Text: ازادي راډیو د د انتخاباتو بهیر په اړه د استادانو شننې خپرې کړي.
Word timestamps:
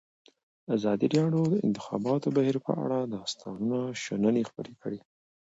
ازادي 0.75 1.07
راډیو 1.17 1.43
د 1.49 1.53
د 1.53 1.55
انتخاباتو 1.67 2.33
بهیر 2.37 2.57
په 2.65 2.71
اړه 2.83 2.99
د 3.03 3.13
استادانو 3.25 3.79
شننې 4.03 4.43
خپرې 4.49 4.73
کړي. 4.81 4.99